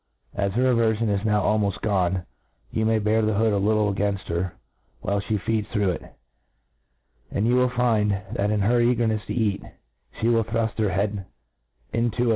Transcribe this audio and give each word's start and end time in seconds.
As 0.33 0.53
her 0.53 0.63
averfion 0.73 1.09
is 1.15 1.23
now 1.23 1.43
almqft 1.43 1.79
gone, 1.81 2.25
ybu 2.73 2.87
may 2.87 2.97
bear 2.97 3.21
the 3.21 3.35
hood 3.35 3.53
a 3.53 3.59
little 3.59 3.93
againft 3.93 4.25
her 4.29 4.55
while 5.01 5.21
flie 5.21 5.37
feeds 5.37 5.67
through 5.67 5.91
it; 5.91 6.13
and 7.29 7.45
you 7.45 7.53
will 7.53 7.69
find, 7.69 8.11
that 8.33 8.49
in 8.49 8.61
her 8.61 8.79
eagerncfs 8.79 9.27
to 9.27 9.33
eat, 9.35 9.61
fhe 10.19 10.33
will 10.33 10.43
thruft 10.43 10.79
her 10.79 10.89
head 10.89 11.27
in 11.93 12.09
fo 12.09 12.23
it 12.23 12.29